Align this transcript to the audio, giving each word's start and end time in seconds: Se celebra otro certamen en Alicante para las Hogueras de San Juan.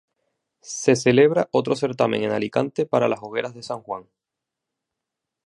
Se 0.63 0.95
celebra 0.95 1.47
otro 1.51 1.75
certamen 1.75 2.23
en 2.23 2.31
Alicante 2.31 2.87
para 2.87 3.07
las 3.07 3.19
Hogueras 3.21 3.53
de 3.53 3.61
San 3.61 3.83
Juan. 3.83 4.09